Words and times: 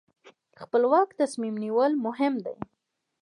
خپلواک 0.61 1.09
تصمیم 1.19 1.55
نیول 1.63 1.91
مهم 2.05 2.33
دي. 2.45 2.55